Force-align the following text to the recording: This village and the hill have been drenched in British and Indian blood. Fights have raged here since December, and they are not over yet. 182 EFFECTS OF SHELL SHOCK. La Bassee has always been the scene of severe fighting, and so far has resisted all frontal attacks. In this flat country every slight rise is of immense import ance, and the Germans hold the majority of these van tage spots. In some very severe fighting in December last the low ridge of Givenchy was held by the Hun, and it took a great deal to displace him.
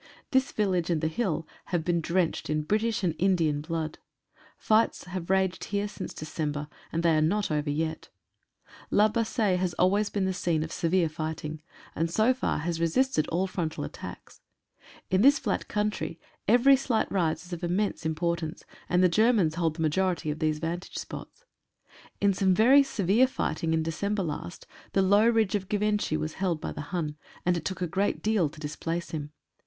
This 0.31 0.51
village 0.51 0.89
and 0.89 0.99
the 0.99 1.07
hill 1.07 1.47
have 1.65 1.85
been 1.85 2.01
drenched 2.01 2.49
in 2.49 2.63
British 2.63 3.03
and 3.03 3.13
Indian 3.19 3.61
blood. 3.61 3.99
Fights 4.57 5.03
have 5.03 5.29
raged 5.29 5.65
here 5.65 5.87
since 5.87 6.11
December, 6.11 6.67
and 6.91 7.03
they 7.03 7.15
are 7.15 7.21
not 7.21 7.51
over 7.51 7.69
yet. 7.69 8.09
182 8.89 9.19
EFFECTS 9.21 9.29
OF 9.29 9.35
SHELL 9.35 9.45
SHOCK. 9.45 9.45
La 9.45 9.51
Bassee 9.51 9.61
has 9.61 9.73
always 9.89 10.09
been 10.09 10.25
the 10.25 10.33
scene 10.33 10.63
of 10.63 10.71
severe 10.71 11.07
fighting, 11.07 11.61
and 11.95 12.09
so 12.09 12.33
far 12.33 12.57
has 12.57 12.79
resisted 12.79 13.27
all 13.27 13.45
frontal 13.45 13.83
attacks. 13.83 14.41
In 15.11 15.21
this 15.21 15.37
flat 15.37 15.67
country 15.67 16.19
every 16.47 16.75
slight 16.75 17.11
rise 17.11 17.45
is 17.45 17.53
of 17.53 17.63
immense 17.63 18.03
import 18.03 18.41
ance, 18.41 18.63
and 18.89 19.03
the 19.03 19.07
Germans 19.07 19.53
hold 19.53 19.75
the 19.75 19.83
majority 19.83 20.31
of 20.31 20.39
these 20.39 20.57
van 20.57 20.79
tage 20.79 20.95
spots. 20.97 21.45
In 22.19 22.33
some 22.33 22.55
very 22.55 22.81
severe 22.81 23.27
fighting 23.27 23.71
in 23.71 23.83
December 23.83 24.23
last 24.23 24.65
the 24.93 25.03
low 25.03 25.29
ridge 25.29 25.53
of 25.53 25.69
Givenchy 25.69 26.17
was 26.17 26.33
held 26.41 26.59
by 26.59 26.71
the 26.71 26.89
Hun, 26.89 27.17
and 27.45 27.55
it 27.55 27.65
took 27.65 27.83
a 27.83 27.87
great 27.87 28.23
deal 28.23 28.49
to 28.49 28.59
displace 28.59 29.11
him. 29.11 29.31